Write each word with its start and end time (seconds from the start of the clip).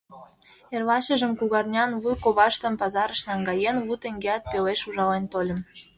Эрлашыжым, 0.75 1.31
кугарнян, 1.39 1.91
луй 2.01 2.15
коваштым, 2.23 2.73
пазарыш 2.81 3.21
наҥгаен, 3.27 3.75
лу 3.87 3.93
теҥгеат 4.01 4.43
пелеш 4.51 4.81
ужален 4.89 5.23
тольым. 5.31 5.59